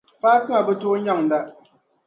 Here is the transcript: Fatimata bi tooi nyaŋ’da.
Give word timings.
Fatimata 0.21 0.65
bi 0.67 0.73
tooi 0.81 0.99
nyaŋ’da. 1.05 1.39